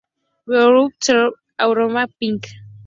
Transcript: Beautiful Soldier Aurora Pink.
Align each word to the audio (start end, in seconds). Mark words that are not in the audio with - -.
Beautiful 0.47 0.89
Soldier 0.99 1.31
Aurora 1.59 2.07
Pink. 2.19 2.47